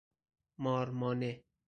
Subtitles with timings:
[0.63, 1.33] مار مانه